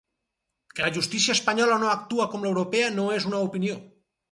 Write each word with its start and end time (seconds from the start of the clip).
Que 0.77 0.83
la 0.85 0.89
justícia 0.95 1.35
espanyola 1.39 1.77
no 1.85 1.91
actua 1.91 2.29
com 2.33 2.49
l’europea 2.49 2.91
no 2.99 3.09
és 3.21 3.31
una 3.33 3.45
opinió. 3.53 3.81